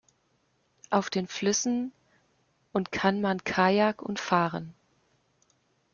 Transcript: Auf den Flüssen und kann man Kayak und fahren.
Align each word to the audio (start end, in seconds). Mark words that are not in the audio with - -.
Auf 0.89 1.11
den 1.11 1.27
Flüssen 1.27 1.91
und 2.73 2.91
kann 2.91 3.21
man 3.21 3.43
Kayak 3.43 4.01
und 4.01 4.19
fahren. 4.19 4.73